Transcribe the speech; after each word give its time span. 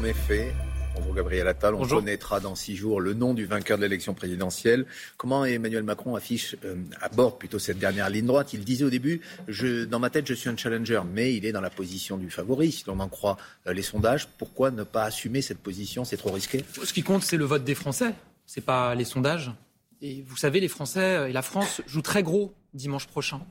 en 0.00 0.04
effet. 0.04 0.54
Bonjour 0.94 1.14
Gabriel 1.14 1.46
Attal. 1.46 1.74
On 1.74 1.86
connaîtra 1.86 2.40
dans 2.40 2.54
six 2.54 2.74
jours 2.74 3.00
le 3.02 3.12
nom 3.12 3.34
du 3.34 3.44
vainqueur 3.44 3.76
de 3.76 3.82
l'élection 3.82 4.14
présidentielle. 4.14 4.86
Comment 5.18 5.44
Emmanuel 5.44 5.82
Macron 5.82 6.14
affiche, 6.14 6.56
euh, 6.64 6.76
aborde 7.02 7.38
plutôt 7.38 7.58
cette 7.58 7.78
dernière 7.78 8.08
ligne 8.08 8.24
droite? 8.24 8.54
Il 8.54 8.64
disait 8.64 8.84
au 8.84 8.90
début, 8.90 9.20
je, 9.46 9.84
dans 9.84 9.98
ma 9.98 10.08
tête, 10.08 10.26
je 10.26 10.32
suis 10.32 10.48
un 10.48 10.56
challenger, 10.56 11.02
mais 11.12 11.34
il 11.34 11.44
est 11.44 11.52
dans 11.52 11.60
la 11.60 11.68
position 11.68 12.16
du 12.16 12.30
favori, 12.30 12.72
si 12.72 12.84
l'on 12.86 12.98
en 12.98 13.08
croit 13.08 13.36
euh, 13.66 13.74
les 13.74 13.82
sondages. 13.82 14.26
Pourquoi 14.38 14.70
ne 14.70 14.84
pas 14.84 15.04
assumer 15.04 15.42
cette 15.42 15.58
position? 15.58 16.06
C'est 16.06 16.16
trop 16.16 16.32
risqué 16.32 16.64
Ce 16.82 16.92
qui 16.94 17.02
compte, 17.02 17.22
c'est 17.22 17.36
le 17.36 17.44
vote 17.44 17.64
des 17.64 17.74
Français. 17.74 18.14
C'est 18.46 18.64
pas 18.64 18.94
les 18.94 19.04
sondages. 19.04 19.52
Et 20.00 20.24
vous 20.26 20.36
savez, 20.38 20.60
les 20.60 20.68
Français 20.68 21.28
et 21.28 21.32
la 21.32 21.42
France 21.42 21.82
jouent 21.86 22.00
très 22.00 22.22
gros 22.22 22.54
dimanche 22.72 23.06
prochain. 23.06 23.42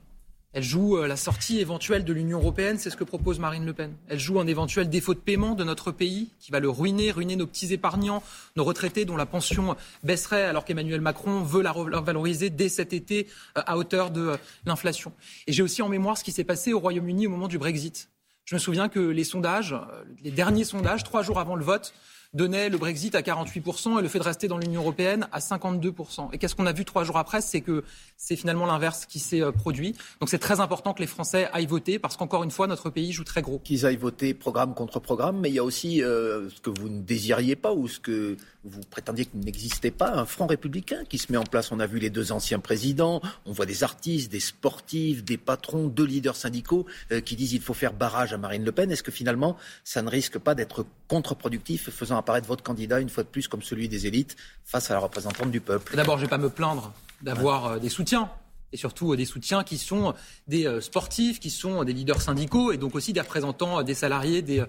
Elle 0.51 0.63
joue 0.63 0.97
euh, 0.97 1.05
la 1.05 1.15
sortie 1.15 1.59
éventuelle 1.59 2.03
de 2.03 2.11
l'Union 2.11 2.39
européenne, 2.39 2.79
c'est 2.79 2.89
ce 2.89 2.97
que 2.97 3.03
propose 3.03 3.37
Marine 3.37 3.67
Le 3.67 3.73
Pen. 3.73 3.93
Elle 4.07 4.19
joue 4.19 4.39
un 4.39 4.47
éventuel 4.47 4.89
défaut 4.89 5.13
de 5.13 5.19
paiement 5.19 5.53
de 5.53 5.63
notre 5.63 5.91
pays 5.91 6.29
qui 6.39 6.51
va 6.51 6.59
le 6.59 6.69
ruiner, 6.69 7.11
ruiner 7.11 7.35
nos 7.35 7.45
petits 7.45 7.71
épargnants, 7.71 8.23
nos 8.55 8.63
retraités 8.63 9.05
dont 9.05 9.15
la 9.15 9.27
pension 9.27 9.75
baisserait 10.03 10.45
alors 10.45 10.65
qu'Emmanuel 10.65 11.01
Macron 11.01 11.43
veut 11.43 11.61
la 11.61 11.71
revaloriser 11.71 12.49
dès 12.49 12.67
cet 12.67 12.93
été 12.93 13.27
euh, 13.59 13.61
à 13.67 13.77
hauteur 13.77 14.09
de 14.09 14.21
euh, 14.21 14.37
l'inflation. 14.65 15.13
J'ai 15.47 15.61
aussi 15.61 15.83
en 15.83 15.89
mémoire 15.89 16.17
ce 16.17 16.23
qui 16.23 16.31
s'est 16.31 16.43
passé 16.43 16.73
au 16.73 16.79
Royaume-Uni 16.79 17.27
au 17.27 17.29
moment 17.29 17.47
du 17.47 17.59
Brexit. 17.59 18.09
Je 18.45 18.55
me 18.55 18.59
souviens 18.59 18.89
que 18.89 18.99
les 18.99 19.23
sondages, 19.23 19.75
les 20.23 20.31
derniers 20.31 20.63
sondages, 20.63 21.03
trois 21.03 21.21
jours 21.21 21.37
avant 21.37 21.55
le 21.55 21.63
vote, 21.63 21.93
donnait 22.33 22.69
le 22.69 22.77
Brexit 22.77 23.15
à 23.15 23.21
48% 23.21 23.97
et 23.97 24.01
le 24.01 24.07
fait 24.07 24.19
de 24.19 24.23
rester 24.23 24.47
dans 24.47 24.57
l'Union 24.57 24.81
européenne 24.81 25.27
à 25.31 25.39
52%. 25.39 26.29
Et 26.31 26.37
qu'est-ce 26.37 26.55
qu'on 26.55 26.67
a 26.67 26.73
vu 26.73 26.85
trois 26.85 27.03
jours 27.03 27.17
après 27.17 27.41
C'est 27.41 27.61
que 27.61 27.83
c'est 28.17 28.35
finalement 28.35 28.67
l'inverse 28.67 29.05
qui 29.05 29.19
s'est 29.19 29.41
euh, 29.41 29.51
produit. 29.51 29.95
Donc 30.19 30.29
c'est 30.29 30.37
très 30.37 30.59
important 30.59 30.93
que 30.93 30.99
les 30.99 31.07
Français 31.07 31.49
aillent 31.53 31.65
voter 31.65 31.97
parce 31.97 32.17
qu'encore 32.17 32.43
une 32.43 32.51
fois, 32.51 32.67
notre 32.67 32.89
pays 32.91 33.11
joue 33.11 33.23
très 33.23 33.41
gros. 33.41 33.59
Qu'ils 33.59 33.85
aillent 33.85 33.95
voter 33.95 34.33
programme 34.33 34.75
contre 34.75 34.99
programme, 34.99 35.39
mais 35.39 35.49
il 35.49 35.55
y 35.55 35.59
a 35.59 35.63
aussi 35.63 36.03
euh, 36.03 36.49
ce 36.49 36.61
que 36.61 36.69
vous 36.69 36.89
ne 36.89 37.01
désiriez 37.01 37.55
pas 37.55 37.73
ou 37.73 37.87
ce 37.87 37.99
que 37.99 38.37
vous 38.65 38.81
prétendiez 38.81 39.25
qu'il 39.25 39.39
n'existait 39.39 39.89
pas, 39.89 40.11
un 40.11 40.25
front 40.25 40.45
républicain 40.45 41.03
qui 41.07 41.17
se 41.17 41.31
met 41.31 41.37
en 41.37 41.43
place. 41.43 41.71
On 41.71 41.79
a 41.79 41.87
vu 41.87 41.97
les 41.97 42.09
deux 42.09 42.31
anciens 42.31 42.59
présidents, 42.59 43.21
on 43.45 43.53
voit 43.53 43.65
des 43.65 43.83
artistes, 43.83 44.31
des 44.31 44.39
sportifs, 44.41 45.23
des 45.23 45.37
patrons, 45.37 45.87
deux 45.87 46.05
leaders 46.05 46.35
syndicaux 46.35 46.85
euh, 47.11 47.21
qui 47.21 47.35
disent 47.35 47.51
qu'il 47.51 47.61
faut 47.61 47.73
faire 47.73 47.93
barrage 47.93 48.33
à 48.33 48.37
Marine 48.37 48.63
Le 48.63 48.71
Pen. 48.71 48.91
Est-ce 48.91 49.03
que 49.03 49.11
finalement, 49.11 49.57
ça 49.83 50.01
ne 50.01 50.09
risque 50.09 50.37
pas 50.37 50.55
d'être 50.55 50.85
contre-productif, 51.07 51.89
faisant 51.89 52.18
apparaître 52.19 52.47
votre 52.47 52.63
candidat 52.63 52.99
une 52.99 53.09
fois 53.09 53.23
de 53.23 53.29
plus 53.29 53.47
comme 53.47 53.61
celui 53.61 53.89
des 53.89 54.07
élites 54.07 54.35
face 54.63 54.91
à 54.91 54.93
la 54.93 54.99
représentante 54.99 55.51
du 55.51 55.61
peuple 55.61 55.95
D'abord, 55.95 56.17
je 56.17 56.23
ne 56.23 56.25
vais 56.27 56.29
pas 56.29 56.37
me 56.37 56.49
plaindre 56.49 56.93
d'avoir 57.21 57.65
euh, 57.65 57.79
des 57.79 57.89
soutiens 57.89 58.29
et 58.71 58.77
surtout 58.77 59.13
euh, 59.13 59.17
des 59.17 59.25
soutiens 59.25 59.63
qui 59.63 59.77
sont 59.77 60.13
des 60.47 60.81
sportifs, 60.81 61.39
qui 61.39 61.49
sont 61.49 61.83
des 61.83 61.93
leaders 61.93 62.21
syndicaux 62.21 62.71
et 62.71 62.77
donc 62.77 62.95
aussi 62.95 63.13
des 63.13 63.21
représentants 63.21 63.81
des 63.83 63.95
salariés, 63.95 64.41
des 64.41 64.63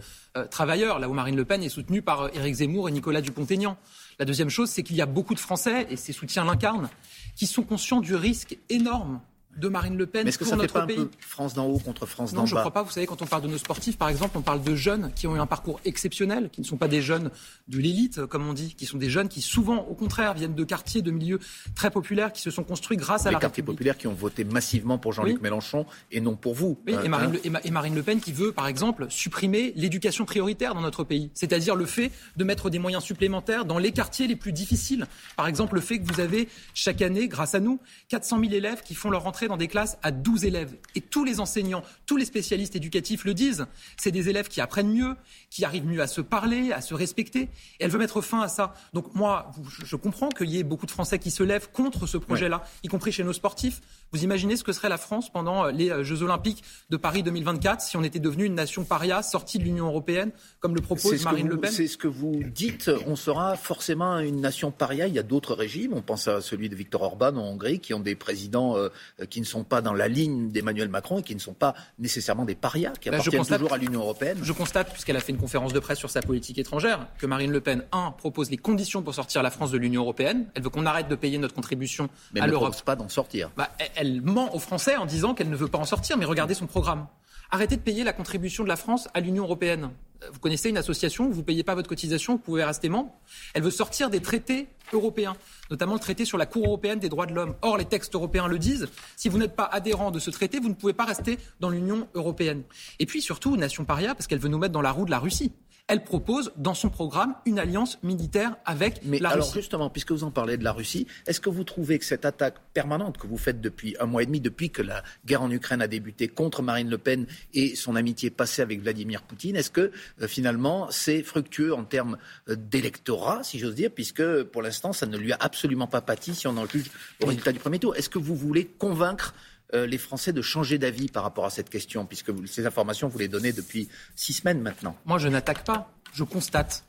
travailleurs, 0.51 1.01
là 1.01 1.09
où 1.09 1.13
Marine 1.13 1.37
Le 1.37 1.45
Pen 1.45 1.63
est 1.63 1.69
soutenue 1.69 2.03
par 2.03 2.35
Éric 2.35 2.55
Zemmour 2.55 2.89
et 2.89 2.93
Nicolas 2.93 3.21
Dupont-Aignan. 3.21 3.77
La 4.19 4.25
deuxième 4.25 4.49
chose, 4.49 4.71
c'est 4.71 4.83
qu'il 4.83 4.97
y 4.97 5.03
a 5.03 5.07
beaucoup 5.07 5.35
de 5.35 5.41
Français, 5.41 5.87
et 5.91 5.97
ces 5.97 6.13
soutiens 6.13 6.45
l'incarnent, 6.45 6.89
qui 7.37 7.47
sont 7.47 7.63
conscients 7.63 8.01
du 8.01 8.15
risque 8.15 8.57
énorme 8.69 9.21
de 9.57 9.69
Marine 9.69 9.97
Le 9.97 10.07
Pen 10.07 10.25
Mais 10.25 10.31
est-ce 10.31 10.39
que 10.39 10.45
ça 10.45 10.57
fait 10.57 10.67
pas 10.69 10.83
Un 10.83 10.87
peu 10.87 11.11
France 11.21 11.55
d'en 11.55 11.67
haut 11.67 11.79
contre 11.79 12.07
France 12.07 12.33
d'en 12.33 12.37
bas 12.37 12.41
Non, 12.43 12.47
je 12.47 12.55
ne 12.55 12.61
crois 12.61 12.73
pas. 12.73 12.83
Vous 12.83 12.91
savez, 12.91 13.07
quand 13.07 13.21
on 13.23 13.27
parle 13.27 13.43
de 13.43 13.49
nos 13.49 13.59
sportifs, 13.59 13.99
par 13.99 14.09
exemple, 14.09 14.39
on 14.39 14.43
parle 14.43 14.63
de 14.63 14.75
jeunes 14.75 15.11
qui 15.15 15.27
ont 15.27 15.37
eu 15.37 15.39
un 15.39 15.47
parcours 15.47 15.81
exceptionnel, 15.85 16.51
qui 16.51 16.61
ne 16.61 16.67
sont 16.67 16.77
pas 16.77 16.89
des 16.89 17.03
jeunes 17.03 17.31
de 17.69 17.79
l'élite, 17.79 18.27
comme 18.27 18.49
on 18.49 18.53
dit, 18.53 18.75
qui 18.75 18.87
sont 18.87 18.99
des 18.99 19.11
jeunes 19.11 19.29
qui 19.29 19.41
souvent, 19.41 19.79
au 19.85 19.95
contraire, 19.95 20.35
viennent 20.35 20.55
de 20.55 20.65
quartiers, 20.65 21.03
de 21.03 21.11
milieux 21.11 21.41
très 21.75 21.91
populaires, 21.91 22.33
qui 22.33 22.43
se 22.43 22.51
sont 22.51 22.65
construits 22.65 22.97
grâce 22.97 23.27
à 23.27 23.31
la 23.31 23.39
quartiers 23.39 23.63
populaires 23.63 23.99
qui 23.99 24.07
ont 24.07 24.15
voté 24.15 24.45
massivement 24.45 24.99
pour 24.99 25.13
Jean-Luc 25.13 25.41
Mélenchon 25.41 25.87
et 26.13 26.21
non 26.21 26.37
pour 26.37 26.55
vous. 26.55 26.79
Oui, 26.87 26.95
et, 27.05 27.09
Marine 27.09 27.31
hein 27.31 27.41
le, 27.45 27.67
et, 27.67 27.71
Marine 27.71 27.95
le 27.95 28.03
Pen 28.03 28.21
qui 28.21 28.33
veut, 28.33 28.53
par 28.53 28.67
exemple, 28.67 29.07
supprimer 29.09 29.73
l'éducation 29.77 30.25
prioritaire 30.25 30.75
dans 30.75 30.81
notre 30.81 31.05
pays, 31.05 31.31
c'est-à-dire 31.35 31.75
le 31.75 31.87
fait 31.87 32.11
de 32.37 32.45
mettre 32.45 32.71
des 32.71 32.79
moyens 32.79 33.03
supplémentaires 33.03 33.65
dans 33.65 33.79
les 33.79 33.93
quartiers 33.93 34.27
les 34.27 34.37
plus 34.37 34.53
difficiles. 34.53 35.07
Par 35.37 35.47
exemple, 35.47 35.75
le 35.75 35.81
fait 35.81 35.99
que 35.99 36.13
vous 36.13 36.21
avez 36.21 36.49
chaque 36.75 37.03
année, 37.03 37.29
grâce 37.29 37.55
à 37.55 37.61
nous, 37.61 37.81
400 38.09 38.41
000 38.41 38.53
élèves 38.53 38.83
qui 38.83 38.95
font 38.95 39.11
leur 39.11 39.23
entrée 39.41 39.49
dans 39.49 39.57
des 39.57 39.69
classes 39.69 39.97
à 40.03 40.11
12 40.11 40.45
élèves. 40.45 40.77
Et 40.95 41.01
tous 41.01 41.25
les 41.25 41.41
enseignants, 41.41 41.83
tous 42.05 42.19
les 42.19 42.27
spécialistes 42.27 42.77
éducatifs 42.77 43.25
le 43.25 43.33
disent. 43.33 43.65
C'est 43.97 44.11
des 44.11 44.29
élèves 44.29 44.49
qui 44.49 44.61
apprennent 44.61 44.93
mieux, 44.93 45.17
qui 45.49 45.65
arrivent 45.65 45.87
mieux 45.87 46.03
à 46.03 46.07
se 46.07 46.21
parler, 46.21 46.73
à 46.73 46.83
se 46.83 46.93
respecter. 46.93 47.43
Et 47.43 47.49
elle 47.85 47.91
veut 47.91 47.99
mettre 47.99 48.21
fin 48.21 48.43
à 48.43 48.49
ça. 48.49 48.75
Donc 48.93 49.15
moi, 49.15 49.51
je 49.83 49.97
comprends 49.97 50.29
qu'il 50.29 50.51
y 50.51 50.59
ait 50.59 50.63
beaucoup 50.63 50.85
de 50.85 50.91
Français 50.91 51.19
qui 51.19 51.31
se 51.31 51.43
lèvent 51.43 51.71
contre 51.73 52.07
ce 52.07 52.19
projet-là, 52.19 52.65
y 52.83 52.89
compris 52.89 53.13
chez 53.13 53.25
nos 53.25 53.33
sportifs. 53.33 53.81
Vous 54.13 54.25
imaginez 54.25 54.57
ce 54.57 54.65
que 54.65 54.73
serait 54.73 54.89
la 54.89 54.99
France 54.99 55.31
pendant 55.31 55.67
euh, 55.67 55.71
les 55.71 55.91
euh, 55.91 56.03
Jeux 56.03 56.23
Olympiques 56.23 56.65
de 56.91 56.97
Paris 56.97 57.23
2024 57.23 57.81
si 57.81 57.97
on 57.97 58.03
était 58.03 58.19
devenu 58.19 58.45
une 58.45 58.55
nation 58.55 58.85
paria 58.85 59.23
sortie 59.23 59.59
de 59.59 59.65
l'Union 59.65 59.87
européenne, 59.87 60.33
comme 60.59 60.75
le 60.75 60.81
propose 60.81 61.23
Marine 61.25 61.49
Le 61.49 61.59
Pen 61.59 61.71
C'est 61.71 61.87
ce 61.87 61.97
que 61.97 62.09
vous 62.09 62.43
dites. 62.45 62.91
On 63.07 63.15
sera 63.15 63.57
forcément 63.57 64.19
une 64.19 64.41
nation 64.41 64.73
paria. 64.73 65.07
Il 65.07 65.15
y 65.15 65.19
a 65.19 65.23
d'autres 65.23 65.55
régimes. 65.55 65.93
On 65.95 66.03
pense 66.03 66.27
à 66.27 66.41
celui 66.41 66.69
de 66.69 66.75
Viktor 66.75 67.03
Orban 67.03 67.37
en 67.37 67.53
Hongrie, 67.53 67.79
qui 67.79 67.95
ont 67.95 68.01
des 68.01 68.17
présidents 68.17 68.77
euh, 68.77 68.89
qui 69.29 69.41
ne 69.41 69.47
sont 69.47 69.63
pas 69.63 69.81
dans 69.81 69.95
la 69.95 70.09
ligne 70.09 70.51
d'Emmanuel 70.51 70.89
Macron 70.89 71.21
et 71.21 71.23
qui 71.23 71.35
ne 71.35 71.41
sont 71.41 71.55
pas 71.55 71.75
nécessairement 71.99 72.45
des 72.45 72.57
parias, 72.57 72.93
qui 73.01 73.11
appartiennent 73.11 73.45
toujours 73.45 73.73
à 73.73 73.79
l'Union 73.79 74.01
européenne. 74.01 74.39
Je 74.43 74.53
constate, 74.53 74.93
puisqu'elle 74.93 75.17
a 75.17 75.21
fait 75.21 75.33
une 75.33 75.39
conférence 75.39 75.73
de 75.73 75.79
presse 75.79 75.99
sur 75.99 76.11
sa 76.11 76.21
politique 76.21 76.59
étrangère, 76.59 77.07
que 77.19 77.27
Marine 77.27 77.53
Le 77.53 77.61
Pen, 77.61 77.85
un, 77.93 78.11
propose 78.11 78.51
les 78.51 78.57
conditions 78.57 79.03
pour 79.03 79.15
sortir 79.15 79.43
la 79.43 79.51
France 79.51 79.71
de 79.71 79.79
l'Union 79.79 80.03
européenne. 80.03 80.47
Elle 80.55 80.63
veut 80.63 80.71
qu'on 80.71 80.87
arrête 80.87 81.09
de 81.09 81.15
payer 81.15 81.39
notre 81.39 81.55
contribution 81.55 82.09
Mais 82.35 82.41
à 82.41 82.47
l'Europe. 82.47 82.63
Elle 82.63 82.69
ne 82.69 82.71
propose 82.73 82.83
pas 82.83 82.97
d'en 82.97 83.09
sortir. 83.09 83.51
Bah, 83.57 83.71
elle 84.00 84.00
ment 84.23 84.55
aux 84.55 84.59
Français 84.59 84.97
en 84.97 85.07
disant 85.07 85.35
qu'elle 85.35 85.51
ne 85.51 85.57
veut 85.57 85.69
pas 85.69 85.79
en 85.79 85.85
sortir, 85.85 86.17
mais 86.17 86.25
regardez 86.25 86.55
son 86.55 86.67
programme. 86.67 87.07
Arrêtez 87.51 87.77
de 87.77 87.83
payer 87.83 88.05
la 88.05 88.13
contribution 88.13 88.63
de 88.63 88.69
la 88.69 88.77
France 88.77 89.09
à 89.13 89.21
l'Union 89.21 89.45
européenne. 89.45 89.91
Vous 90.33 90.39
connaissez 90.39 90.69
une 90.69 90.79
association, 90.79 91.29
vous 91.29 91.39
ne 91.39 91.43
payez 91.43 91.65
pas 91.65 91.75
votre 91.75 91.89
cotisation, 91.89 92.35
vous 92.35 92.39
pouvez 92.39 92.63
rester 92.63 92.89
membre. 92.89 93.13
Elle 93.55 93.63
veut 93.63 93.71
sortir 93.71 94.11
des 94.11 94.21
traités 94.21 94.69
européens, 94.93 95.35
notamment 95.71 95.95
le 95.95 96.01
traité 96.01 96.25
sur 96.25 96.39
la 96.39 96.47
Cour 96.47 96.67
européenne 96.67 97.01
des 97.01 97.09
droits 97.09 97.27
de 97.27 97.35
l'homme. 97.35 97.55
Or, 97.63 97.77
les 97.79 97.87
textes 97.87 98.15
européens 98.15 98.47
le 98.47 98.59
disent, 98.59 98.89
si 99.17 99.29
vous 99.29 99.39
n'êtes 99.39 99.57
pas 99.57 99.65
adhérent 99.65 100.11
de 100.11 100.19
ce 100.19 100.31
traité, 100.31 100.61
vous 100.61 100.69
ne 100.69 100.75
pouvez 100.75 100.93
pas 100.93 101.07
rester 101.07 101.39
dans 101.59 101.71
l'Union 101.71 102.07
européenne. 102.15 102.63
Et 102.99 103.07
puis 103.07 103.23
surtout, 103.23 103.57
nation 103.57 103.85
paria, 103.85 104.15
parce 104.15 104.27
qu'elle 104.27 104.39
veut 104.39 104.49
nous 104.49 104.59
mettre 104.59 104.73
dans 104.73 104.83
la 104.83 104.93
roue 104.93 105.07
de 105.07 105.11
la 105.11 105.19
Russie 105.19 105.53
elle 105.89 106.05
propose 106.05 106.53
dans 106.57 106.75
son 106.75 106.89
programme 106.89 107.35
une 107.47 107.59
alliance 107.59 107.99
militaire 108.03 108.57
avec 108.65 109.01
Mais 109.05 109.19
la 109.19 109.31
alors 109.31 109.53
justement, 109.53 109.91
puisque 109.91 110.13
vous 110.13 110.25
en 110.25 110.31
parlez 110.31 110.57
de 110.57 110.65
la 110.65 110.73
Russie, 110.73 111.07
est-ce 111.27 111.41
que 111.41 111.51
vous 111.51 111.65
trouvez 111.65 111.99
que 111.99 112.05
cette 112.05 112.25
attaque 112.25 112.57
permanente 112.75 113.19
que 113.19 113.27
vous 113.27 113.37
faites 113.37 113.61
depuis 113.61 113.97
un 114.01 114.07
mois 114.07 114.23
et 114.23 114.27
demi, 114.27 114.41
depuis 114.41 114.71
que 114.71 114.83
la 114.83 115.03
guerre 115.27 115.43
en 115.43 115.51
Ukraine 115.51 115.83
a 115.83 115.89
débuté 115.89 116.29
contre 116.29 116.63
Marine 116.63 116.89
Le 116.89 116.99
Pen 116.99 117.27
et 117.55 117.75
son 117.75 117.97
amitié 117.97 118.31
passée 118.31 118.63
avec 118.63 118.81
Vladimir 118.81 119.23
Poutine, 119.23 119.57
est-ce 119.57 119.71
que 119.71 119.91
euh, 120.21 120.29
finalement 120.29 120.89
c'est 120.91 121.23
fructueux 121.23 121.75
en 121.75 121.85
termes 121.85 122.19
euh, 122.49 122.57
d'électorat, 122.57 123.43
si 123.43 123.59
j'ose 123.59 123.75
dire, 123.75 123.91
puisque 123.91 124.43
pour 124.45 124.63
l'instant 124.63 124.93
ça 124.93 125.07
ne 125.07 125.17
lui 125.17 125.33
a 125.33 125.39
absolument 125.41 125.87
pas 125.87 126.01
pâti 126.01 126.35
si 126.35 126.47
on 126.47 126.57
en 126.57 126.67
juge 126.67 126.91
au 127.23 127.27
résultat 127.27 127.53
du 127.53 127.59
premier 127.59 127.79
tour? 127.79 127.97
Est-ce 127.97 128.09
que 128.09 128.19
vous 128.19 128.37
voulez 128.37 128.67
convaincre 128.67 129.35
euh, 129.75 129.87
les 129.87 129.99
Français 129.99 130.33
de 130.33 130.43
changer 130.43 130.79
d'avis 130.79 131.09
par 131.09 131.23
rapport 131.23 131.45
à 131.45 131.51
cette 131.51 131.71
question, 131.71 132.07
puisque 132.07 132.33
ces 132.49 132.67
informations, 132.67 133.09
vous 133.09 133.19
les 133.19 133.29
donnez 133.29 133.53
depuis 133.53 133.89
six 134.17 134.33
semaines 134.33 134.61
maintenant 134.61 134.97
Moi, 135.05 135.19
je 135.19 135.29
n'attaque 135.29 135.65
pas, 135.65 135.93
je 136.13 136.25
constate. 136.25 136.85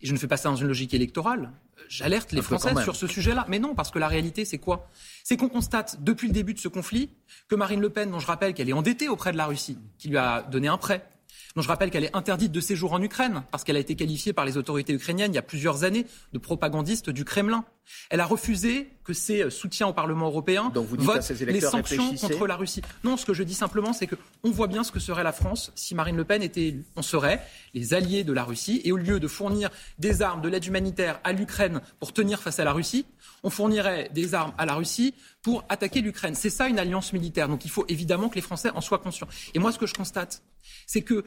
Et 0.00 0.06
je 0.06 0.12
ne 0.12 0.18
fais 0.18 0.28
pas 0.28 0.36
ça 0.36 0.48
dans 0.48 0.56
une 0.56 0.68
logique 0.68 0.94
électorale. 0.94 1.50
J'alerte 1.88 2.32
les 2.32 2.42
Français 2.42 2.74
sur 2.82 2.94
ce 2.94 3.06
sujet-là. 3.06 3.46
Mais 3.48 3.58
non, 3.58 3.74
parce 3.74 3.90
que 3.90 3.98
la 3.98 4.08
réalité, 4.08 4.44
c'est 4.44 4.58
quoi? 4.58 4.88
C'est 5.24 5.36
qu'on 5.36 5.48
constate 5.48 6.02
depuis 6.02 6.28
le 6.28 6.34
début 6.34 6.54
de 6.54 6.58
ce 6.58 6.68
conflit 6.68 7.10
que 7.48 7.54
Marine 7.54 7.80
Le 7.80 7.90
Pen, 7.90 8.10
dont 8.10 8.20
je 8.20 8.26
rappelle 8.26 8.54
qu'elle 8.54 8.68
est 8.68 8.74
endettée 8.74 9.08
auprès 9.08 9.32
de 9.32 9.36
la 9.36 9.46
Russie, 9.46 9.78
qui 9.98 10.08
lui 10.08 10.18
a 10.18 10.42
donné 10.42 10.68
un 10.68 10.76
prêt, 10.76 11.08
dont 11.56 11.62
je 11.62 11.68
rappelle 11.68 11.90
qu'elle 11.90 12.04
est 12.04 12.16
interdite 12.16 12.52
de 12.52 12.60
séjour 12.60 12.92
en 12.92 13.02
Ukraine, 13.02 13.42
parce 13.50 13.64
qu'elle 13.64 13.76
a 13.76 13.80
été 13.80 13.96
qualifiée 13.96 14.32
par 14.32 14.44
les 14.44 14.56
autorités 14.56 14.92
ukrainiennes 14.92 15.32
il 15.32 15.36
y 15.36 15.38
a 15.38 15.42
plusieurs 15.42 15.84
années 15.84 16.06
de 16.32 16.38
propagandiste 16.38 17.10
du 17.10 17.24
Kremlin. 17.24 17.64
Elle 18.10 18.20
a 18.20 18.26
refusé 18.26 18.90
que 19.02 19.14
ses 19.14 19.48
soutiens 19.50 19.86
au 19.86 19.92
Parlement 19.94 20.26
européen 20.26 20.70
votent 20.74 21.30
les 21.30 21.60
sanctions 21.60 22.14
contre 22.16 22.46
la 22.46 22.56
Russie. 22.56 22.82
Non, 23.02 23.16
ce 23.16 23.24
que 23.24 23.32
je 23.32 23.42
dis 23.42 23.54
simplement, 23.54 23.94
c'est 23.94 24.06
qu'on 24.06 24.50
voit 24.50 24.66
bien 24.66 24.84
ce 24.84 24.92
que 24.92 25.00
serait 25.00 25.24
la 25.24 25.32
France 25.32 25.72
si 25.74 25.94
Marine 25.94 26.16
Le 26.16 26.24
Pen 26.24 26.42
était 26.42 26.66
élue. 26.68 26.84
On 26.96 27.02
serait 27.02 27.42
les 27.72 27.94
alliés 27.94 28.24
de 28.24 28.32
la 28.32 28.44
Russie 28.44 28.82
et 28.84 28.92
au 28.92 28.98
lieu 28.98 29.20
de 29.20 29.28
fournir 29.28 29.70
des 29.98 30.20
armes, 30.20 30.42
de 30.42 30.48
l'aide 30.48 30.66
humanitaire 30.66 31.18
à 31.24 31.32
l'Ukraine 31.32 31.80
pour 31.98 32.12
tenir 32.12 32.40
face 32.40 32.58
à 32.58 32.64
la 32.64 32.72
Russie, 32.72 33.06
on 33.42 33.50
fournirait 33.50 34.10
des 34.12 34.34
armes 34.34 34.52
à 34.58 34.66
la 34.66 34.74
Russie 34.74 35.14
pour 35.42 35.64
attaquer 35.68 36.00
l'Ukraine. 36.00 36.34
C'est 36.34 36.50
ça 36.50 36.68
une 36.68 36.78
alliance 36.78 37.12
militaire. 37.12 37.48
Donc 37.48 37.64
il 37.64 37.70
faut 37.70 37.86
évidemment 37.88 38.28
que 38.28 38.34
les 38.34 38.42
Français 38.42 38.70
en 38.74 38.80
soient 38.80 38.98
conscients. 38.98 39.28
Et 39.54 39.58
moi, 39.58 39.72
ce 39.72 39.78
que 39.78 39.86
je 39.86 39.94
constate, 39.94 40.42
c'est 40.86 41.02
que 41.02 41.24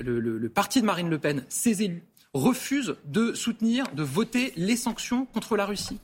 le, 0.00 0.20
le 0.20 0.48
parti 0.48 0.80
de 0.80 0.86
Marine 0.86 1.10
Le 1.10 1.18
Pen, 1.18 1.44
ses 1.48 1.82
élus, 1.82 2.04
refusent 2.34 2.96
de 3.04 3.32
soutenir, 3.34 3.86
de 3.94 4.02
voter 4.02 4.52
les 4.56 4.76
sanctions 4.76 5.26
contre 5.26 5.56
la 5.56 5.66
Russie 5.66 5.98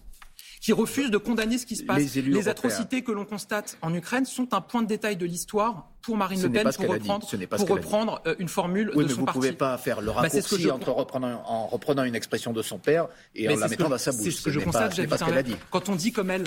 qui 0.63 0.73
refusent 0.73 1.11
de 1.11 1.19
condamner 1.19 1.59
ce 1.59 1.67
qui 1.67 1.75
se 1.75 1.83
passe. 1.83 2.15
Les, 2.15 2.49
atrocités 2.49 3.03
que 3.03 3.11
l'on 3.11 3.25
constate 3.25 3.77
en 3.83 3.93
Ukraine 3.93 4.25
sont 4.25 4.55
un 4.55 4.61
point 4.61 4.83
de 4.83 4.87
détail 4.87 5.17
de 5.17 5.27
l'histoire 5.27 5.89
pour 6.03 6.17
Marine 6.17 6.41
Le 6.41 6.51
Pen 6.51 6.71
pour 6.73 6.89
reprendre, 6.89 7.29
pour 7.57 7.69
reprendre 7.69 8.23
euh, 8.29 8.37
une 8.39 8.49
formule 8.49 8.93
oui, 8.95 9.03
de 9.03 9.09
mais 9.09 9.15
son 9.15 9.25
parti. 9.25 9.41
Vous 9.41 9.45
ne 9.45 9.51
pouvez 9.51 9.59
pas 9.59 9.77
faire 9.77 10.01
le 10.01 10.07
bah, 10.07 10.21
raccourci 10.21 10.71
entre 10.71 10.93
reprenant, 10.93 11.43
en 11.45 11.67
reprenant 11.67 12.05
une 12.05 12.15
expression 12.15 12.53
de 12.53 12.63
son 12.63 12.79
père 12.79 13.09
et 13.35 13.49
en 13.49 13.57
la 13.57 13.67
mettant 13.67 13.89
dans 13.89 13.99
sa 13.99 14.13
bouche. 14.13 14.23
C'est 14.23 14.31
ce 14.31 14.43
que 14.43 14.51
je 14.51 14.61
constate, 14.61 14.97
pas, 15.09 15.19
pas 15.19 15.27
ce 15.27 15.43
dit. 15.43 15.57
Quand 15.73 15.89
on 15.89 15.97
dit 15.97 16.13
comme 16.13 16.31
elle, 16.31 16.45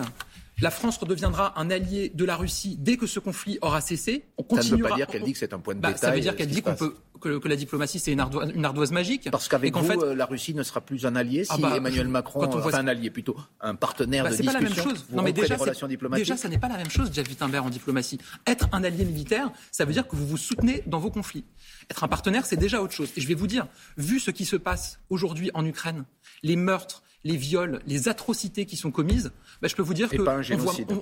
la 0.62 0.72
France 0.72 0.98
redeviendra 0.98 1.60
un 1.60 1.70
allié 1.70 2.10
de 2.14 2.26
la 2.26 2.36
Russie 2.36 2.78
dès 2.80 2.98
que 2.98 3.08
ce 3.08 3.20
conflit 3.20 3.58
aura 3.62 3.82
cessé. 3.82 4.26
On 4.38 4.44
continuera. 4.44 4.64
Ça 4.64 4.76
ne 4.76 4.84
veut 4.84 4.90
pas 4.90 4.96
dire 4.96 5.08
qu'elle 5.08 5.24
dit 5.24 5.34
que 5.34 5.40
c'est 5.40 5.54
un 5.54 5.60
point 5.60 5.76
de 5.76 5.80
bah, 5.80 5.90
détail. 5.90 6.10
Ça 6.10 6.16
veut 6.16 6.22
dire 6.22 6.36
qu'elle 6.36 6.50
dit 6.50 6.62
qu'on 6.62 6.76
peut 6.76 6.96
que, 7.20 7.48
la 7.48 7.56
diplomatie 7.56 8.00
c'est 8.00 8.12
une, 8.12 8.20
ardoise, 8.20 8.92
magique. 8.92 9.30
Parce 9.32 9.48
qu'avec 9.48 9.76
vous, 9.76 9.84
fait, 9.84 9.98
euh, 9.98 10.16
la 10.16 10.26
Russie 10.26 10.54
ne 10.54 10.64
sera 10.64 10.82
plus 10.82 11.06
un 11.06 11.16
allié 11.16 11.44
ah 11.50 11.56
si 11.56 11.62
bah, 11.62 11.74
Emmanuel 11.76 12.08
Macron, 12.08 12.42
quand 12.42 12.56
on 12.56 12.60
voit... 12.60 12.76
un 12.76 12.88
allié 12.88 13.10
plutôt, 13.10 13.36
un 13.62 13.76
partenaire 13.76 14.24
bah, 14.24 14.32
de 14.32 14.36
discussion. 14.36 14.60
Pas 14.60 14.64
la 14.64 14.70
même 14.70 14.84
chose. 14.84 15.06
non 15.12 15.24
mais 15.24 15.34
déjà, 15.34 15.58
déjà, 16.14 16.38
ça 16.38 16.50
n'est 16.50 16.58
pas 16.58 16.68
la 16.68 16.78
même 16.78 16.90
chose, 16.90 17.10
Jeff 17.14 17.28
Wittenberg 17.28 17.66
en 17.66 17.70
diplomatie. 17.70 18.20
Être 18.48 18.68
un 18.72 18.84
allié 18.84 19.06
militaire, 19.06 19.52
ça 19.72 19.86
veut 19.86 19.94
dire 19.94 20.08
que 20.08 20.16
vous 20.16 20.28
vous 20.28 20.38
soutenez 20.38 20.84
dans 20.86 21.00
vos 21.00 21.10
conflits. 21.10 21.46
Être 21.90 22.04
un 22.04 22.08
partenaire, 22.08 22.46
c'est 22.46 22.58
déjà 22.58 22.82
autre 22.82 22.94
chose. 22.94 23.10
Et 23.16 23.22
je 23.22 23.28
vais 23.28 23.34
vous 23.34 23.48
dire, 23.48 23.68
vu 23.98 24.20
ce 24.20 24.32
qui 24.32 24.46
se 24.46 24.56
passe 24.56 25.00
aujourd'hui 25.10 25.52
en 25.54 25.66
Ukraine, 25.66 26.06
les 26.44 26.56
meurtres, 26.56 27.04
les 27.26 27.36
viols, 27.36 27.82
les 27.88 28.08
atrocités 28.08 28.66
qui 28.66 28.78
sont 28.78 28.92
commises, 28.92 29.34
bah, 29.62 29.68
je 29.68 29.76
peux 29.76 29.82
vous 29.82 29.96
dire 29.96 30.10
qu'on 30.10 30.24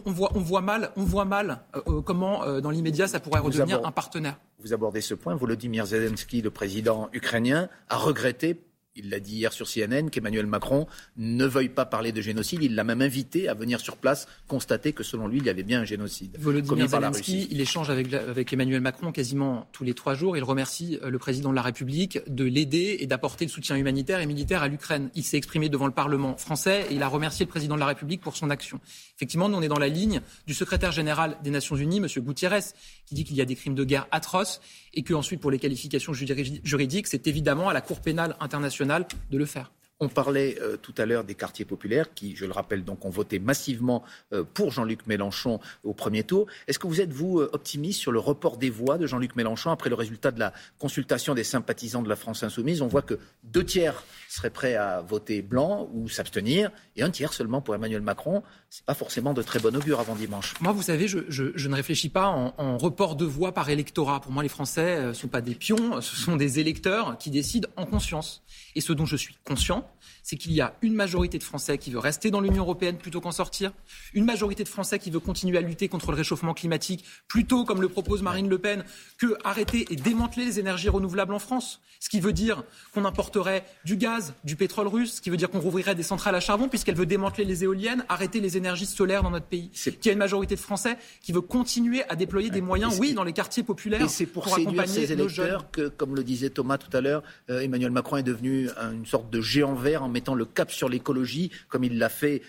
voit, 0.05 0.31
on, 0.35 0.39
voit, 0.39 0.61
mal, 0.61 0.91
on 0.95 1.03
voit 1.03 1.25
mal 1.25 1.59
euh, 1.75 1.81
euh, 1.87 2.01
comment, 2.01 2.43
euh, 2.45 2.61
dans 2.61 2.71
l'immédiat, 2.71 3.07
ça 3.07 3.19
pourrait 3.19 3.41
redevenir 3.41 3.85
un 3.85 3.91
partenaire. 3.91 4.39
Vous 4.59 4.73
abordez 4.73 5.01
ce 5.01 5.13
point. 5.13 5.35
Volodymyr 5.35 5.85
Zelensky, 5.85 6.41
le 6.41 6.49
président 6.49 7.09
ukrainien, 7.11 7.69
a 7.89 7.97
regretté 7.97 8.63
il 8.95 9.09
l'a 9.09 9.19
dit 9.19 9.35
hier 9.35 9.51
sur 9.51 9.67
CNN 9.67 10.09
qu'Emmanuel 10.09 10.45
Macron 10.45 10.87
ne 11.17 11.45
veuille 11.45 11.69
pas 11.69 11.85
parler 11.85 12.11
de 12.11 12.21
génocide. 12.21 12.61
Il 12.61 12.75
l'a 12.75 12.83
même 12.83 13.01
invité 13.01 13.47
à 13.47 13.53
venir 13.55 13.79
sur 13.79 13.97
place 13.97 14.27
constater 14.47 14.93
que 14.93 15.03
selon 15.03 15.27
lui, 15.27 15.39
il 15.39 15.45
y 15.45 15.49
avait 15.49 15.63
bien 15.63 15.81
un 15.81 15.85
génocide. 15.85 16.35
Volodymyr 16.39 16.87
Zelensky, 16.87 17.47
il 17.49 17.59
échange 17.59 17.89
avec, 17.89 18.13
avec, 18.13 18.53
Emmanuel 18.53 18.81
Macron 18.81 19.11
quasiment 19.11 19.67
tous 19.71 19.83
les 19.83 19.95
trois 19.95 20.13
jours. 20.13 20.37
Il 20.37 20.43
remercie 20.43 20.99
euh, 21.01 21.09
le 21.09 21.17
président 21.17 21.49
de 21.49 21.55
la 21.55 21.63
République 21.63 22.19
de 22.27 22.43
l'aider 22.43 22.97
et 22.99 23.07
d'apporter 23.07 23.45
le 23.45 23.49
soutien 23.49 23.75
humanitaire 23.75 24.19
et 24.19 24.27
militaire 24.27 24.61
à 24.61 24.67
l'Ukraine. 24.67 25.09
Il 25.15 25.23
s'est 25.23 25.37
exprimé 25.37 25.69
devant 25.69 25.87
le 25.87 25.93
Parlement 25.93 26.37
français 26.37 26.85
et 26.89 26.93
il 26.93 27.01
a 27.01 27.07
remercié 27.07 27.45
le 27.45 27.49
président 27.49 27.75
de 27.75 27.79
la 27.79 27.87
République 27.87 28.21
pour 28.21 28.35
son 28.35 28.51
action. 28.51 28.79
Effectivement, 29.15 29.49
nous 29.49 29.57
on 29.57 29.61
est 29.61 29.67
dans 29.67 29.79
la 29.79 29.87
ligne 29.87 30.21
du 30.45 30.53
secrétaire 30.53 30.91
général 30.91 31.37
des 31.43 31.49
Nations 31.49 31.75
Unies, 31.75 31.97
M. 31.97 32.07
Gutiérrez, 32.17 32.59
qui 33.05 33.15
dit 33.15 33.23
qu'il 33.23 33.35
y 33.35 33.41
a 33.41 33.45
des 33.45 33.55
crimes 33.55 33.75
de 33.75 33.83
guerre 33.83 34.07
atroces 34.11 34.61
et 34.93 35.01
que 35.01 35.15
ensuite, 35.15 35.39
pour 35.39 35.49
les 35.49 35.57
qualifications 35.57 36.13
juridiques, 36.13 37.07
c'est 37.07 37.25
évidemment 37.25 37.69
à 37.69 37.73
la 37.73 37.81
Cour 37.81 37.99
pénale 37.99 38.35
internationale 38.39 38.82
de 39.31 39.37
le 39.37 39.45
faire. 39.45 39.71
On 40.03 40.09
parlait 40.09 40.57
euh, 40.59 40.75
tout 40.75 40.93
à 40.97 41.05
l'heure 41.05 41.23
des 41.23 41.33
quartiers 41.33 41.63
populaires 41.63 42.13
qui, 42.13 42.35
je 42.35 42.43
le 42.43 42.51
rappelle, 42.51 42.83
donc 42.83 43.05
ont 43.05 43.09
voté 43.09 43.39
massivement 43.39 44.03
euh, 44.33 44.43
pour 44.43 44.69
Jean-Luc 44.69 45.07
Mélenchon 45.07 45.61
au 45.85 45.93
premier 45.93 46.25
tour. 46.25 46.47
Est-ce 46.67 46.77
que 46.77 46.87
vous 46.87 46.99
êtes, 46.99 47.13
vous, 47.13 47.39
euh, 47.39 47.49
optimiste 47.53 48.01
sur 48.01 48.11
le 48.11 48.19
report 48.19 48.57
des 48.57 48.69
voix 48.69 48.97
de 48.97 49.07
Jean-Luc 49.07 49.37
Mélenchon 49.37 49.71
après 49.71 49.89
le 49.89 49.95
résultat 49.95 50.31
de 50.31 50.39
la 50.39 50.51
consultation 50.77 51.33
des 51.35 51.45
sympathisants 51.45 52.01
de 52.01 52.09
la 52.09 52.17
France 52.17 52.43
insoumise? 52.43 52.81
On 52.81 52.87
voit 52.87 53.01
que 53.01 53.17
deux 53.45 53.63
tiers 53.63 54.03
seraient 54.27 54.49
prêts 54.49 54.75
à 54.75 54.99
voter 54.99 55.41
blanc 55.41 55.87
ou 55.93 56.09
s'abstenir 56.09 56.69
et 56.97 57.01
un 57.01 57.09
tiers 57.09 57.31
seulement 57.31 57.61
pour 57.61 57.73
Emmanuel 57.73 58.01
Macron. 58.01 58.43
Ce 58.69 58.81
n'est 58.81 58.85
pas 58.85 58.95
forcément 58.95 59.33
de 59.33 59.41
très 59.41 59.59
bon 59.59 59.73
augure 59.73 60.01
avant 60.01 60.15
dimanche. 60.15 60.53
Moi, 60.59 60.73
vous 60.73 60.81
savez, 60.81 61.07
je, 61.07 61.19
ne 61.19 61.75
réfléchis 61.75 62.09
pas 62.09 62.27
en, 62.27 62.53
en, 62.57 62.77
report 62.77 63.15
de 63.15 63.23
voix 63.23 63.53
par 63.53 63.69
électorat. 63.69 64.19
Pour 64.19 64.33
moi, 64.33 64.43
les 64.43 64.49
Français 64.49 65.01
ne 65.01 65.13
sont 65.13 65.29
pas 65.29 65.39
des 65.39 65.55
pions, 65.55 66.01
ce 66.01 66.17
sont 66.17 66.35
des 66.35 66.59
électeurs 66.59 67.17
qui 67.17 67.29
décident 67.29 67.69
en 67.77 67.85
conscience. 67.85 68.43
Et 68.75 68.81
ce 68.81 68.91
dont 68.91 69.05
je 69.05 69.15
suis 69.15 69.37
conscient, 69.45 69.87
c'est 70.23 70.37
qu'il 70.37 70.53
y 70.53 70.61
a 70.61 70.75
une 70.81 70.93
majorité 70.93 71.37
de 71.37 71.43
Français 71.43 71.77
qui 71.77 71.91
veut 71.91 71.99
rester 71.99 72.31
dans 72.31 72.41
l'Union 72.41 72.63
européenne 72.63 72.97
plutôt 72.97 73.21
qu'en 73.21 73.31
sortir, 73.31 73.71
une 74.13 74.25
majorité 74.25 74.63
de 74.63 74.69
Français 74.69 74.99
qui 74.99 75.11
veut 75.11 75.19
continuer 75.19 75.57
à 75.57 75.61
lutter 75.61 75.87
contre 75.87 76.11
le 76.11 76.17
réchauffement 76.17 76.53
climatique 76.53 77.05
plutôt, 77.27 77.65
comme 77.65 77.81
le 77.81 77.89
propose 77.89 78.21
Marine 78.21 78.49
Le 78.49 78.57
Pen, 78.57 78.83
que 79.17 79.37
arrêter 79.43 79.85
et 79.91 79.95
démanteler 79.95 80.45
les 80.45 80.59
énergies 80.59 80.89
renouvelables 80.89 81.33
en 81.33 81.39
France. 81.39 81.81
Ce 81.99 82.09
qui 82.09 82.19
veut 82.19 82.33
dire 82.33 82.63
qu'on 82.93 83.05
importerait 83.05 83.65
du 83.85 83.95
gaz, 83.95 84.33
du 84.43 84.55
pétrole 84.55 84.87
russe, 84.87 85.15
ce 85.15 85.21
qui 85.21 85.29
veut 85.29 85.37
dire 85.37 85.49
qu'on 85.49 85.59
rouvrirait 85.59 85.95
des 85.95 86.03
centrales 86.03 86.35
à 86.35 86.39
charbon 86.39 86.67
puisqu'elle 86.67 86.95
veut 86.95 87.05
démanteler 87.05 87.45
les 87.45 87.63
éoliennes, 87.63 88.05
arrêter 88.09 88.39
les 88.39 88.57
énergies 88.57 88.85
solaires 88.85 89.23
dans 89.23 89.31
notre 89.31 89.45
pays. 89.45 89.69
Qu'il 89.69 90.05
y 90.05 90.09
a 90.09 90.13
une 90.13 90.19
majorité 90.19 90.55
de 90.55 90.59
Français 90.59 90.97
qui 91.21 91.31
veut 91.31 91.41
continuer 91.41 92.03
à 92.09 92.15
déployer 92.15 92.49
des 92.49 92.61
moyens, 92.61 92.99
oui, 92.99 93.13
dans 93.13 93.23
les 93.23 93.33
quartiers 93.33 93.63
populaires. 93.63 94.01
Et 94.01 94.07
c'est 94.09 94.25
pour, 94.25 94.53
accompagner 94.53 94.87
ces 94.87 95.11
électeurs 95.11 95.71
que, 95.71 95.87
comme 95.87 96.15
le 96.15 96.23
disait 96.23 96.49
Thomas 96.49 96.77
tout 96.77 96.95
à 96.95 97.01
l'heure, 97.01 97.23
euh, 97.49 97.61
Emmanuel 97.61 97.91
Macron 97.91 98.17
est 98.17 98.23
devenu 98.23 98.69
une 98.77 99.05
sorte 99.05 99.29
de 99.29 99.41
géant 99.41 99.72
vert 99.73 100.03
en 100.03 100.09
mettant 100.09 100.35
le 100.35 100.45
cap 100.45 100.71
sur 100.71 100.89
l'écologie, 100.89 101.51
comme 101.69 101.83
il 101.83 101.97
l'a 101.97 102.09
fait 102.09 102.41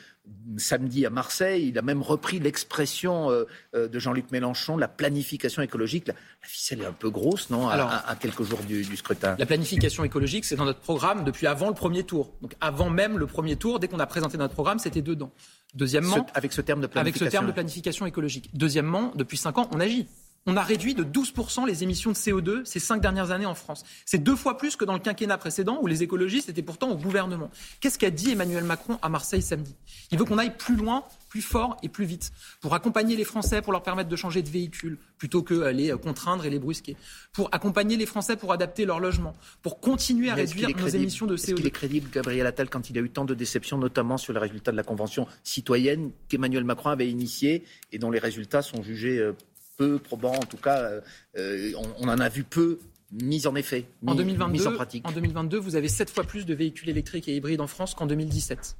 samedi 0.56 1.04
à 1.04 1.10
Marseille. 1.10 1.68
Il 1.68 1.78
a 1.78 1.82
même 1.82 2.00
repris 2.00 2.38
l'expression 2.38 3.30
euh, 3.30 3.44
euh, 3.74 3.88
de 3.88 3.98
Jean-Luc 3.98 4.30
Mélenchon, 4.30 4.76
la 4.76 4.88
planification 4.88 5.62
écologique. 5.62 6.08
La, 6.08 6.14
ficelle 6.42 6.80
est 6.80 6.86
un 6.86 6.92
peu 6.92 7.10
grosse, 7.10 7.50
non 7.50 7.68
à, 7.68 8.16
quelques 8.18 8.42
jours 8.42 8.60
du, 8.60 8.84
scrutin? 8.96 9.36
La 9.38 9.46
planification 9.46 10.04
écologique, 10.04 10.44
c'est 10.44 10.56
dans 10.56 10.64
notre 10.64 10.80
programme 10.80 11.24
depuis 11.24 11.46
avant 11.46 11.68
le 11.68 11.74
premier 11.74 12.04
tour. 12.04 12.32
Donc 12.42 12.54
avant 12.60 12.90
même 12.90 13.18
le 13.18 13.26
premier 13.26 13.56
tour, 13.56 13.80
dès 13.80 13.88
qu'on 13.88 14.00
a 14.00 14.06
présenté 14.06 14.38
notre 14.38 14.54
programme, 14.54 14.78
c'était 14.78 15.02
dedans. 15.02 15.32
Deuxièmement, 15.74 16.26
avec 16.34 16.52
ce 16.52 16.60
terme 16.60 16.80
de 16.80 16.86
planification. 16.86 17.24
Avec 17.24 17.30
ce 17.30 17.36
terme 17.36 17.46
de 17.46 17.52
planification 17.52 18.06
écologique. 18.06 18.50
Deuxièmement, 18.54 19.12
depuis 19.16 19.36
cinq 19.36 19.58
ans, 19.58 19.68
on 19.72 19.80
agit 19.80 20.06
on 20.46 20.56
a 20.56 20.62
réduit 20.62 20.94
de 20.94 21.04
12% 21.04 21.66
les 21.66 21.82
émissions 21.82 22.10
de 22.10 22.16
CO2 22.16 22.64
ces 22.64 22.80
cinq 22.80 23.00
dernières 23.00 23.30
années 23.30 23.46
en 23.46 23.54
France. 23.54 23.84
C'est 24.04 24.22
deux 24.22 24.36
fois 24.36 24.56
plus 24.56 24.76
que 24.76 24.84
dans 24.84 24.92
le 24.92 24.98
quinquennat 24.98 25.38
précédent 25.38 25.78
où 25.82 25.86
les 25.86 26.02
écologistes 26.02 26.48
étaient 26.48 26.62
pourtant 26.62 26.90
au 26.90 26.96
gouvernement. 26.96 27.50
Qu'est-ce 27.80 27.98
qu'a 27.98 28.10
dit 28.10 28.30
Emmanuel 28.30 28.64
Macron 28.64 28.98
à 29.02 29.08
Marseille 29.08 29.42
samedi? 29.42 29.74
Il 30.10 30.18
veut 30.18 30.24
qu'on 30.24 30.38
aille 30.38 30.56
plus 30.56 30.76
loin, 30.76 31.04
plus 31.28 31.42
fort 31.42 31.76
et 31.82 31.88
plus 31.88 32.04
vite 32.04 32.32
pour 32.60 32.74
accompagner 32.74 33.16
les 33.16 33.24
Français, 33.24 33.62
pour 33.62 33.72
leur 33.72 33.82
permettre 33.82 34.08
de 34.08 34.16
changer 34.16 34.42
de 34.42 34.48
véhicule 34.48 34.98
plutôt 35.18 35.42
que 35.42 35.54
les 35.70 35.92
contraindre 35.92 36.44
et 36.44 36.50
les 36.50 36.58
brusquer, 36.58 36.96
pour 37.32 37.48
accompagner 37.52 37.96
les 37.96 38.06
Français 38.06 38.36
pour 38.36 38.52
adapter 38.52 38.84
leur 38.84 39.00
logement, 39.00 39.34
pour 39.62 39.80
continuer 39.80 40.30
à 40.30 40.34
réduire 40.34 40.68
nos 40.76 40.86
émissions 40.86 41.26
de 41.26 41.36
CO2. 41.36 41.42
Est-ce 41.42 41.54
qu'il 41.54 41.66
est 41.66 41.70
crédible, 41.70 42.10
Gabriel 42.12 42.46
Attal, 42.46 42.68
quand 42.68 42.90
il 42.90 42.98
a 42.98 43.00
eu 43.00 43.10
tant 43.10 43.24
de 43.24 43.34
déceptions, 43.34 43.78
notamment 43.78 44.18
sur 44.18 44.32
les 44.32 44.38
résultats 44.38 44.72
de 44.72 44.76
la 44.76 44.82
Convention 44.82 45.26
citoyenne 45.42 46.10
qu'Emmanuel 46.28 46.64
Macron 46.64 46.90
avait 46.90 47.08
initiée 47.08 47.64
et 47.92 47.98
dont 47.98 48.10
les 48.10 48.18
résultats 48.18 48.62
sont 48.62 48.82
jugés 48.82 49.18
euh, 49.18 49.32
peu 49.76 49.98
probant, 49.98 50.34
en 50.34 50.46
tout 50.46 50.56
cas, 50.56 50.78
euh, 50.78 51.00
euh, 51.36 51.72
on, 51.98 52.08
en 52.08 52.18
a 52.18 52.28
vu 52.28 52.44
peu 52.44 52.78
mis 53.12 53.46
en 53.46 53.54
effet, 53.54 53.86
mis 54.02 54.12
en, 54.12 54.14
2022, 54.14 54.66
en 54.66 54.72
pratique. 54.72 55.06
En 55.06 55.12
2022, 55.12 55.58
vous 55.58 55.76
avez 55.76 55.88
sept 55.88 56.10
fois 56.10 56.24
plus 56.24 56.46
de 56.46 56.54
véhicules 56.54 56.88
électriques 56.88 57.28
et 57.28 57.36
hybrides 57.36 57.60
en 57.60 57.66
France 57.66 57.94
qu'en 57.94 58.06
2017. 58.06 58.76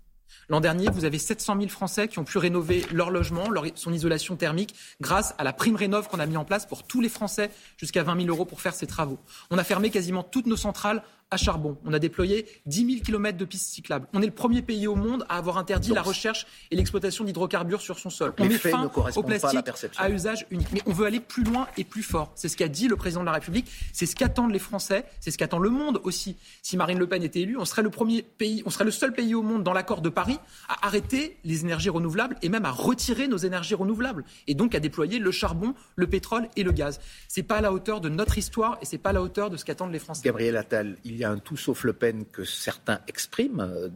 L'an 0.49 0.61
dernier, 0.61 0.89
vous 0.91 1.05
avez 1.05 1.19
700 1.19 1.57
000 1.59 1.69
Français 1.69 2.09
qui 2.09 2.19
ont 2.19 2.25
pu 2.25 2.39
rénover 2.39 2.85
leur 2.93 3.11
logement, 3.11 3.51
leur, 3.51 3.65
son 3.77 3.93
isolation 3.93 4.37
thermique, 4.37 4.75
grâce 5.01 5.35
à 5.39 5.45
la 5.45 5.53
prime 5.53 5.77
rénov 5.77 6.09
qu'on 6.09 6.19
a 6.19 6.27
mis 6.27 6.37
en 6.37 6.45
place 6.45 6.67
pour 6.67 6.83
tous 6.83 7.01
les 7.01 7.09
Français, 7.09 7.51
jusqu'à 7.77 8.03
20 8.03 8.23
000 8.23 8.29
euros 8.29 8.45
pour 8.45 8.61
faire 8.61 8.75
ces 8.75 8.87
travaux. 8.87 9.19
On 9.51 9.59
a 9.59 9.65
fermé 9.65 9.91
quasiment 9.91 10.23
toutes 10.23 10.47
nos 10.47 10.57
centrales 10.57 11.03
à 11.35 11.37
charbon. 11.37 11.77
On 11.85 11.93
a 11.93 11.99
déployé 11.99 12.47
10 12.67 12.87
000 12.87 13.05
km 13.05 13.37
de 13.37 13.45
pistes 13.45 13.69
cyclables. 13.69 14.07
On 14.15 14.23
est 14.23 14.27
le 14.27 14.33
premier 14.33 14.63
pays 14.63 14.87
au 14.87 14.95
monde 14.95 15.27
à 15.29 15.37
avoir 15.37 15.59
interdit 15.59 15.93
la 15.93 16.03
recherche 16.03 16.47
et 16.71 16.77
l'exploitation 16.77 17.25
d'hydrocarbures 17.25 17.81
sur 17.81 17.99
son 17.99 18.11
sol. 18.11 18.33
On 18.39 18.47
met 18.47 18.59
fin 18.59 18.91
au 19.17 19.23
plastique 19.23 19.69
à, 19.99 20.11
usage 20.11 20.47
unique. 20.51 20.69
Mais 20.73 20.81
on 20.87 20.93
veut 20.93 21.07
aller 21.07 21.21
plus 21.21 21.45
loin 21.45 21.67
et 21.77 21.85
plus 21.85 22.03
fort. 22.03 22.33
C'est 22.35 22.49
ce 22.49 22.57
qu'a 22.57 22.69
dit 22.69 22.89
le 22.89 22.97
président 22.97 23.21
de 23.21 23.27
la 23.27 23.33
République. 23.33 23.71
C'est 23.93 24.07
ce 24.07 24.17
qu'attendent 24.17 24.53
les 24.53 24.59
Français. 24.59 25.05
C'est 25.21 25.31
ce 25.31 25.39
qu'attend 25.39 25.59
le 25.59 25.71
monde 25.71 26.01
aussi. 26.05 26.37
Si 26.63 26.77
Marine 26.77 26.99
Le 26.99 27.07
Pen 27.07 27.23
était 27.23 27.41
élue, 27.41 27.59
on 27.59 27.65
serait 27.65 27.83
le 27.83 27.91
premier 27.91 28.23
pays, 28.23 28.63
on 28.65 28.71
serait 28.71 28.85
le 28.85 28.91
seul 28.91 29.13
pays 29.13 29.35
au 29.35 29.43
monde 29.43 29.63
dans 29.63 29.73
l'accord 29.73 30.01
de 30.01 30.09
Paris 30.09 30.39
à 30.69 30.87
arrêter 30.87 31.37
les 31.45 31.63
énergies 31.63 31.91
renouvelables 31.91 32.37
et 32.43 32.49
même 32.49 32.65
à 32.65 32.71
retirer 32.71 33.27
nos 33.29 33.37
énergies 33.37 33.75
renouvelables 33.75 34.25
et 34.47 34.55
donc 34.55 34.75
à 34.75 34.81
déployer 34.81 35.19
le 35.19 35.31
charbon, 35.31 35.75
le 35.97 36.07
pétrole 36.07 36.49
et 36.57 36.63
le 36.63 36.73
gaz. 36.73 37.01
C'est 37.29 37.43
pas 37.43 37.57
à 37.57 37.61
la 37.61 37.73
hauteur 37.73 38.01
de 38.01 38.09
notre 38.09 38.39
histoire 38.39 38.79
et 38.81 38.85
c'est 38.85 38.99
pas 38.99 39.11
à 39.11 39.13
la 39.13 39.23
hauteur 39.23 39.51
de 39.51 39.57
ce 39.57 39.65
qu'attendent 39.65 39.93
les 39.93 39.99
Français. 39.99 40.23
Gabriel 40.25 40.57
Attal, 40.57 40.97
il 41.05 41.17
y 41.17 41.24
a 41.24 41.24
un 41.25 41.39
tout 41.39 41.57
sauf 41.57 41.85
Le 41.85 41.93
Pen 41.93 42.25
que 42.25 42.45
certains 42.45 43.01
expriment. 43.09 43.61
Euh, 43.61 43.89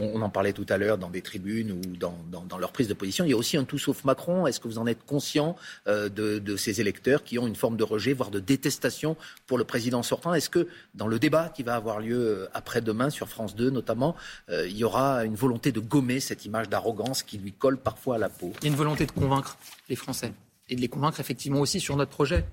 on, 0.00 0.20
en 0.20 0.30
parlait 0.30 0.52
tout 0.52 0.66
à 0.68 0.76
l'heure 0.76 0.98
dans 0.98 1.10
des 1.10 1.22
tribunes 1.22 1.72
ou 1.72 1.80
dans, 1.96 2.58
leur 2.58 2.72
prise 2.72 2.88
de 2.88 2.94
position. 2.94 3.24
Il 3.24 3.30
y 3.30 3.34
a 3.34 3.36
aussi 3.36 3.56
un 3.56 3.64
tout 3.64 3.78
sauf 3.78 4.04
Macron. 4.04 4.46
Est-ce 4.46 4.60
que 4.60 4.68
vous 4.68 4.78
en 4.78 4.86
êtes 4.86 5.04
conscient 5.04 5.56
euh, 5.86 6.08
de, 6.08 6.56
ces 6.56 6.80
électeurs 6.80 7.24
qui 7.24 7.38
ont 7.38 7.46
une 7.46 7.56
forme 7.56 7.76
de 7.76 7.84
rejet, 7.84 8.12
voire 8.12 8.30
de 8.30 8.40
détestation 8.40 9.16
pour 9.46 9.58
le 9.58 9.64
président 9.64 10.02
sortant? 10.02 10.34
Est-ce 10.34 10.50
que 10.50 10.68
dans 10.94 11.06
le 11.06 11.18
débat 11.18 11.48
qui 11.48 11.62
va 11.62 11.74
avoir 11.74 12.00
lieu 12.00 12.18
euh, 12.18 12.48
après-demain 12.54 13.10
sur 13.10 13.28
France 13.28 13.54
2 13.54 13.70
notamment, 13.70 14.16
il 14.50 14.76
y 14.76 14.84
aura 14.84 15.24
une 15.24 15.34
volonté 15.34 15.72
de 15.72 15.80
gommer 15.80 16.20
cette 16.20 16.44
image 16.44 16.68
d'arrogance 16.68 17.22
qui 17.22 17.38
lui 17.38 17.52
colle 17.52 17.76
parfois 17.78 18.16
à 18.16 18.18
la 18.18 18.28
peau? 18.28 18.52
Il 18.60 18.64
y 18.64 18.68
a 18.68 18.70
une 18.70 18.76
volonté 18.76 19.06
de 19.06 19.12
convaincre 19.12 19.58
les 19.88 19.96
Français 19.96 20.32
et 20.68 20.76
de 20.76 20.80
les 20.80 20.88
convaincre 20.88 21.20
effectivement 21.20 21.60
aussi 21.60 21.80
sur 21.80 21.96
notre 21.96 22.10
projet. 22.10 22.44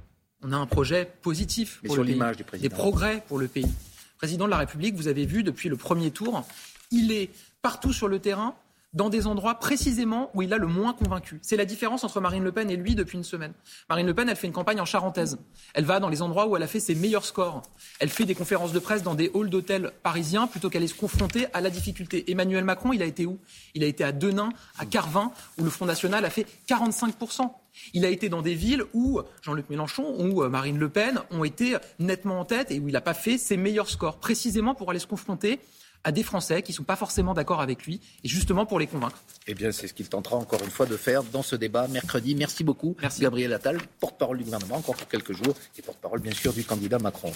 On 0.43 0.51
a 0.51 0.57
un 0.57 0.65
projet 0.65 1.09
positif 1.21 1.81
pour 1.85 1.97
le 1.97 2.03
pays, 2.03 2.61
des 2.61 2.69
progrès 2.69 3.23
pour 3.27 3.39
le 3.39 3.47
pays. 3.47 3.71
Président 4.17 4.45
de 4.45 4.51
la 4.51 4.57
République, 4.57 4.95
vous 4.95 5.07
avez 5.07 5.25
vu 5.25 5.43
depuis 5.43 5.69
le 5.69 5.75
premier 5.75 6.11
tour, 6.11 6.45
il 6.91 7.11
est 7.11 7.29
partout 7.61 7.93
sur 7.93 8.07
le 8.07 8.19
terrain 8.19 8.55
dans 8.95 9.09
des 9.09 9.27
endroits 9.27 9.55
précisément 9.55 10.31
où 10.33 10.41
il 10.41 10.53
a 10.53 10.57
le 10.57 10.67
moins 10.67 10.93
convaincu. 10.93 11.39
C'est 11.41 11.57
la 11.57 11.65
différence 11.65 12.03
entre 12.03 12.21
Marine 12.21 12.43
Le 12.43 12.51
Pen 12.53 12.71
et 12.71 12.77
lui 12.77 12.95
depuis 12.95 13.17
une 13.17 13.23
semaine. 13.25 13.53
Marine 13.89 14.07
Le 14.07 14.13
Pen, 14.13 14.29
elle 14.29 14.37
fait 14.37 14.47
une 14.47 14.53
campagne 14.53 14.79
en 14.79 14.85
charentaise. 14.85 15.37
Elle 15.73 15.83
va 15.83 15.99
dans 15.99 16.07
les 16.07 16.21
endroits 16.21 16.47
où 16.47 16.55
elle 16.55 16.63
a 16.63 16.67
fait 16.67 16.79
ses 16.79 16.95
meilleurs 16.95 17.25
scores. 17.25 17.61
Elle 17.99 18.09
fait 18.09 18.23
des 18.23 18.35
conférences 18.35 18.71
de 18.71 18.79
presse 18.79 19.03
dans 19.03 19.13
des 19.13 19.29
halls 19.35 19.49
d'hôtels 19.49 19.91
parisiens 20.01 20.47
plutôt 20.47 20.69
qu'aller 20.69 20.87
se 20.87 20.95
confronter 20.95 21.47
à 21.53 21.59
la 21.59 21.69
difficulté. 21.69 22.31
Emmanuel 22.31 22.63
Macron, 22.63 22.93
il 22.93 23.03
a 23.03 23.05
été 23.05 23.25
où? 23.25 23.37
Il 23.73 23.83
a 23.83 23.87
été 23.87 24.03
à 24.05 24.13
Denain, 24.13 24.49
à 24.79 24.85
Carvin, 24.85 25.31
où 25.57 25.65
le 25.65 25.69
Front 25.69 25.85
National 25.85 26.23
a 26.23 26.29
fait 26.29 26.47
45%. 26.69 27.51
Il 27.93 28.05
a 28.05 28.09
été 28.09 28.29
dans 28.29 28.41
des 28.41 28.55
villes 28.55 28.83
où 28.93 29.21
Jean-Luc 29.41 29.69
Mélenchon 29.69 30.15
ou 30.19 30.43
euh, 30.43 30.49
Marine 30.49 30.77
Le 30.77 30.89
Pen 30.89 31.19
ont 31.31 31.43
été 31.43 31.77
nettement 31.99 32.39
en 32.39 32.45
tête 32.45 32.71
et 32.71 32.79
où 32.79 32.87
il 32.87 32.93
n'a 32.93 33.01
pas 33.01 33.13
fait 33.13 33.37
ses 33.37 33.57
meilleurs 33.57 33.89
scores, 33.89 34.17
précisément 34.17 34.75
pour 34.75 34.89
aller 34.89 34.99
se 34.99 35.07
confronter 35.07 35.59
à 36.05 36.11
des 36.11 36.23
Français 36.23 36.61
qui 36.61 36.71
ne 36.71 36.75
sont 36.75 36.83
pas 36.83 36.95
forcément 36.95 37.33
d'accord 37.33 37.61
avec 37.61 37.85
lui, 37.85 37.99
et 38.23 38.27
justement 38.27 38.67
pour 38.67 38.79
les 38.79 38.85
convaincre. 38.85 39.17
Eh 39.47 39.55
bien, 39.55 39.71
c'est 39.71 39.87
ce 39.87 39.93
qu'il 39.93 40.07
tentera 40.07 40.37
encore 40.37 40.61
une 40.63 40.69
fois 40.69 40.85
de 40.85 40.95
faire 40.95 41.23
dans 41.23 41.41
ce 41.41 41.55
débat 41.55 41.87
mercredi. 41.87 42.35
Merci 42.35 42.63
beaucoup, 42.63 42.95
Merci. 43.01 43.21
Gabriel 43.21 43.51
Attal, 43.53 43.79
porte-parole 43.99 44.37
du 44.37 44.43
gouvernement, 44.43 44.75
encore 44.75 44.95
pour 44.95 45.07
quelques 45.07 45.33
jours, 45.33 45.55
et 45.77 45.81
porte-parole 45.81 46.21
bien 46.21 46.33
sûr 46.33 46.53
du 46.53 46.63
candidat 46.63 46.99
Macron. 46.99 47.33